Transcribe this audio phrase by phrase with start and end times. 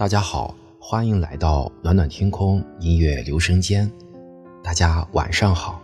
[0.00, 3.92] 大家好，欢迎来到暖暖天空音乐留声间。
[4.62, 5.78] 大家晚上好。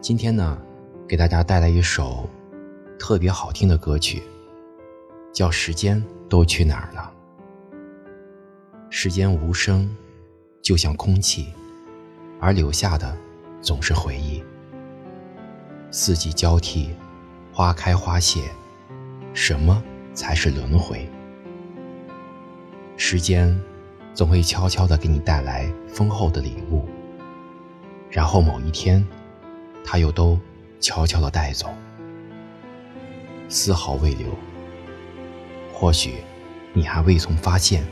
[0.00, 0.60] 今天呢，
[1.08, 2.28] 给大家带来一首
[2.98, 4.24] 特别好听的歌曲，
[5.32, 7.12] 叫《时间都去哪儿了》。
[8.90, 9.88] 时间无声，
[10.60, 11.54] 就像空气，
[12.40, 13.16] 而留下的
[13.62, 14.42] 总是回忆。
[15.92, 16.90] 四季交替，
[17.52, 18.50] 花开花谢，
[19.32, 19.80] 什么
[20.12, 21.08] 才是轮回？
[23.02, 23.58] 时间
[24.12, 26.86] 总会悄悄地给你带来丰厚的礼物，
[28.10, 29.02] 然后某一天，
[29.82, 30.38] 它又都
[30.80, 31.70] 悄悄地带走，
[33.48, 34.28] 丝毫未留。
[35.72, 36.16] 或许
[36.74, 37.82] 你还未曾发现，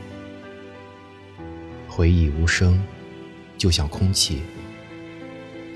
[1.87, 2.79] 回忆无声，
[3.57, 4.43] 就像空气。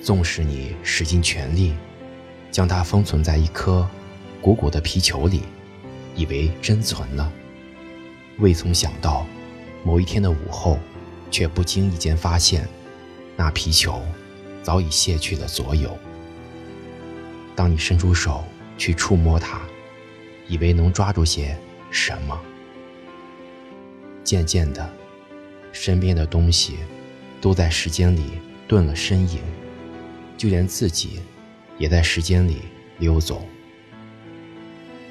[0.03, 1.73] 纵使你使尽全力。
[2.51, 3.89] 将它封存在一颗
[4.39, 5.41] 鼓鼓的皮球里，
[6.15, 7.33] 以为珍存了，
[8.39, 9.25] 未曾想到，
[9.83, 10.79] 某一天的午后，
[11.31, 12.67] 却不经意间发现，
[13.35, 14.01] 那皮球
[14.61, 15.97] 早已卸去了所有。
[17.55, 18.43] 当你伸出手
[18.77, 19.61] 去触摸它，
[20.47, 21.57] 以为能抓住些
[21.91, 22.39] 什么，
[24.23, 24.89] 渐渐的，
[25.71, 26.77] 身边的东西
[27.39, 29.39] 都在时间里顿了身影，
[30.37, 31.21] 就连自己。
[31.79, 32.61] 也在时间里
[32.99, 33.43] 溜走。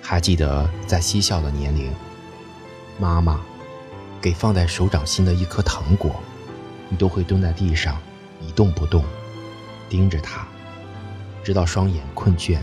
[0.00, 1.92] 还记得在嬉笑的年龄，
[3.02, 3.40] 妈妈
[4.20, 6.22] 给放在手掌心的一颗糖果，
[6.88, 8.00] 你都会蹲在地上
[8.40, 9.04] 一动不动，
[9.88, 10.46] 盯着它，
[11.42, 12.60] 直到双眼困倦。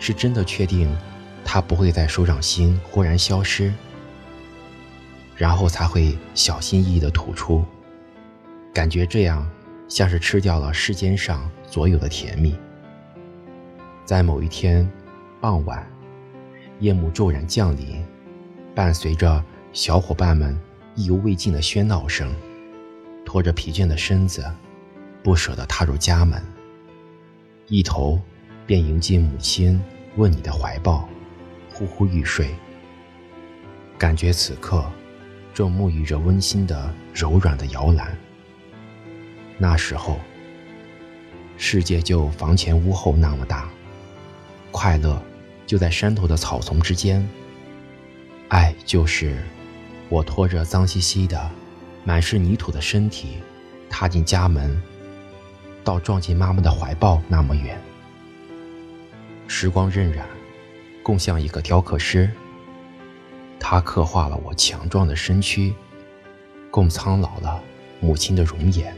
[0.00, 0.92] 是真的确定
[1.44, 3.72] 它不会在手掌心忽然消失，
[5.36, 7.64] 然后才会小心翼翼地吐出，
[8.74, 9.48] 感觉这样
[9.86, 12.56] 像是吃掉了世间上所有的甜蜜。
[14.04, 14.90] 在某一天
[15.40, 15.88] 傍晚，
[16.80, 18.04] 夜幕骤然降临，
[18.74, 19.42] 伴随着
[19.72, 20.58] 小伙伴们
[20.94, 22.34] 意犹未尽的喧闹声，
[23.24, 24.44] 拖着疲倦的身子，
[25.22, 26.42] 不舍得踏入家门，
[27.66, 28.20] 一头
[28.66, 29.80] 便迎进母亲
[30.16, 31.08] 问你的怀抱，
[31.72, 32.50] 呼呼欲睡。
[33.98, 34.84] 感觉此刻
[35.52, 38.16] 正沐浴着温馨的柔软的摇篮。
[39.58, 40.18] 那时候，
[41.58, 43.68] 世界就房前屋后那么大。
[44.70, 45.20] 快乐
[45.66, 47.28] 就在山头的草丛之间，
[48.50, 49.36] 爱就是
[50.08, 51.50] 我拖着脏兮兮的、
[52.02, 53.38] 满是泥土的身体，
[53.88, 54.82] 踏进家门，
[55.84, 57.80] 到撞进妈妈的怀抱那么远。
[59.46, 60.22] 时光荏苒，
[61.00, 62.28] 共像一个雕刻师，
[63.60, 65.72] 他刻画了我强壮的身躯，
[66.72, 67.62] 共苍老了
[68.00, 68.92] 母亲的容颜。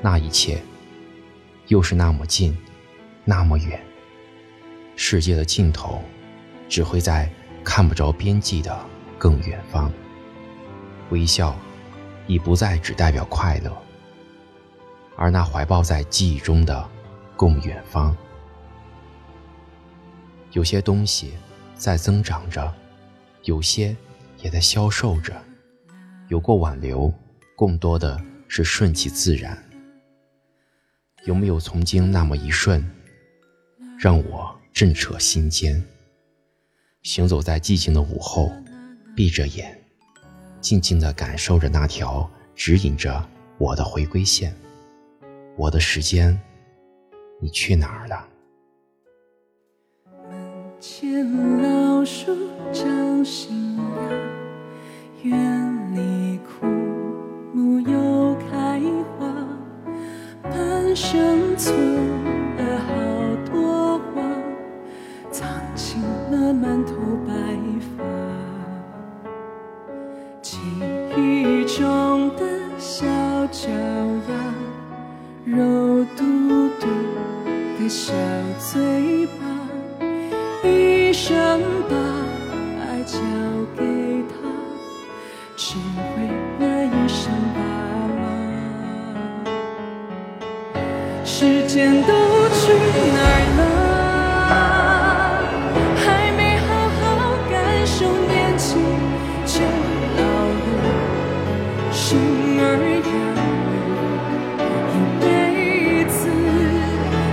[0.00, 0.62] 那一切，
[1.68, 2.56] 又是那么近，
[3.26, 3.78] 那么远。
[4.96, 6.02] 世界的尽头，
[6.66, 7.30] 只会在
[7.64, 8.78] 看不着边际的
[9.18, 9.92] 更远方。
[11.10, 11.56] 微笑，
[12.26, 13.76] 已不再只代表快乐，
[15.16, 16.88] 而那怀抱在记忆中的
[17.36, 18.16] 更远方。
[20.52, 21.34] 有些东西
[21.74, 22.72] 在增长着，
[23.44, 23.96] 有些
[24.38, 25.34] 也在消瘦着。
[26.28, 27.12] 有过挽留，
[27.56, 29.56] 更多的是顺其自然。
[31.24, 32.84] 有没有曾经那么一瞬，
[33.98, 34.58] 让我？
[34.72, 35.84] 震彻心间。
[37.02, 38.52] 行走在寂静的午后，
[39.16, 39.76] 闭着眼，
[40.60, 44.54] 静静的感受着那条指引着我的回归线。
[45.56, 46.40] 我的时间，
[47.40, 48.28] 你去哪儿了？
[50.30, 52.36] 门前老树
[52.72, 54.31] 长新芽，
[66.84, 66.94] 头
[67.26, 67.32] 白
[67.96, 68.02] 发，
[70.40, 70.58] 记
[71.16, 72.42] 忆中的
[72.78, 73.06] 小
[73.50, 73.68] 脚
[74.28, 74.32] 丫，
[75.44, 76.86] 肉嘟嘟
[77.78, 78.12] 的小
[78.58, 79.42] 嘴巴，
[80.68, 81.94] 一生把
[82.80, 83.18] 爱交
[83.76, 83.84] 给
[84.28, 84.34] 他，
[85.56, 87.60] 只为那一声爸
[88.18, 88.22] 妈。
[91.24, 92.12] 时间都
[102.12, 102.20] 心
[102.60, 102.62] 儿
[103.08, 103.10] 摇，
[104.92, 105.24] 一辈
[106.04, 106.12] 子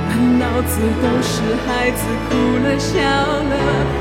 [0.07, 0.09] 满
[0.39, 1.35] 脑子都是
[1.67, 2.31] 孩子，哭
[2.63, 3.53] 了笑了，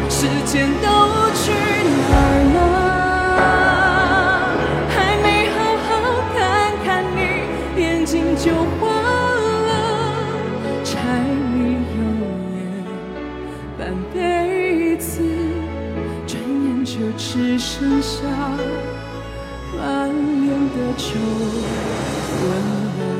[0.08, 0.86] 时间都
[1.34, 1.50] 去
[1.82, 2.22] 哪儿
[2.54, 2.56] 了？
[4.94, 5.58] 还没好
[5.88, 5.90] 好
[6.32, 6.38] 看
[6.84, 6.86] 看
[7.16, 7.19] 你，
[7.82, 8.46] 眼睛就
[8.78, 8.80] 花
[9.66, 9.70] 了。
[10.84, 10.94] 柴
[11.54, 11.56] 米
[11.98, 11.98] 油
[12.54, 12.56] 盐
[13.76, 13.80] 半
[14.14, 14.16] 辈
[14.96, 15.10] 子，
[16.25, 16.92] 转眼就。
[17.19, 18.16] 只剩下
[20.99, 23.18] 就温暖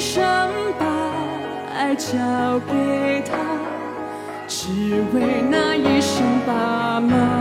[0.00, 0.24] 一生
[0.78, 0.86] 把
[1.76, 1.94] 爱。
[1.94, 2.16] 交
[2.60, 3.36] 给他，
[4.48, 7.39] 只为那一声爸妈。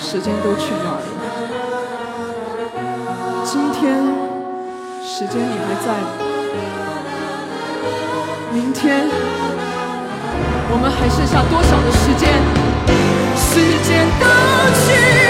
[0.00, 1.08] 时间都去哪儿了？
[3.44, 3.82] 今天
[5.04, 6.08] 时间你还在吗？
[8.52, 9.06] 明天，
[10.70, 12.40] 我们还剩下多少的时间？
[13.36, 14.24] 时间都
[14.86, 15.27] 去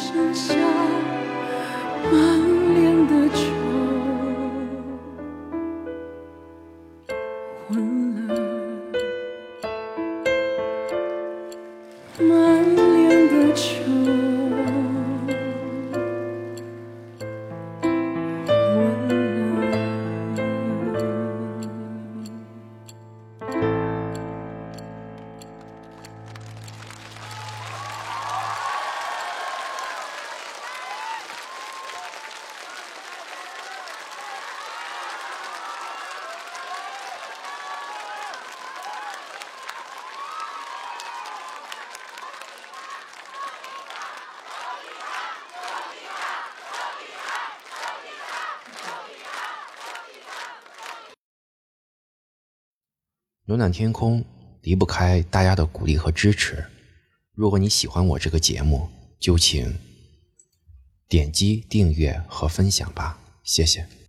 [0.00, 0.54] 剩下
[2.10, 2.14] 满
[2.74, 3.42] 脸的愁，
[7.68, 7.70] 昏
[8.26, 8.34] 了，
[12.18, 12.26] 满
[12.74, 14.39] 脸的愁。
[53.50, 54.24] 暖暖天空
[54.62, 56.64] 离不开大家的鼓励和支持。
[57.34, 58.88] 如果你喜欢我这个节目，
[59.18, 59.76] 就请
[61.08, 63.99] 点击订阅和分享吧，谢谢。